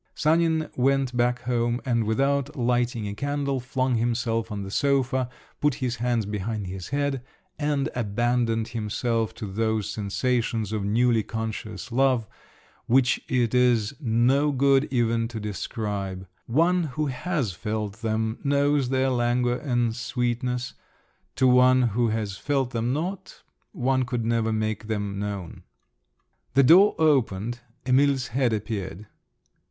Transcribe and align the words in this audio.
Sanin 0.15 0.67
went 0.75 1.15
back 1.15 1.43
home, 1.43 1.79
and 1.85 2.05
without 2.05 2.55
lighting 2.55 3.07
a 3.07 3.13
candle, 3.13 3.59
flung 3.59 3.97
himself 3.97 4.51
on 4.51 4.63
the 4.63 4.71
sofa, 4.71 5.29
put 5.59 5.75
his 5.75 5.97
hands 5.97 6.25
behind 6.25 6.65
his 6.65 6.87
head, 6.87 7.21
and 7.59 7.87
abandoned 7.95 8.69
himself 8.69 9.31
to 9.35 9.45
those 9.45 9.87
sensations 9.91 10.71
of 10.71 10.83
newly 10.83 11.21
conscious 11.21 11.91
love, 11.91 12.25
which 12.87 13.21
it 13.29 13.53
is 13.53 13.93
no 13.99 14.51
good 14.51 14.87
even 14.89 15.27
to 15.27 15.39
describe. 15.39 16.27
One 16.47 16.85
who 16.85 17.05
has 17.05 17.51
felt 17.53 17.97
them 18.01 18.39
knows 18.43 18.89
their 18.89 19.11
languor 19.11 19.57
and 19.57 19.95
sweetness; 19.95 20.73
to 21.35 21.45
one 21.47 21.83
who 21.89 22.07
has 22.07 22.37
felt 22.37 22.71
them 22.71 22.91
not, 22.91 23.43
one 23.71 24.05
could 24.05 24.25
never 24.25 24.51
make 24.51 24.87
them 24.87 25.19
known. 25.19 25.61
The 26.55 26.63
door 26.63 26.95
opened—Emil's 26.97 28.29
head 28.29 28.51
appeared. 28.51 29.05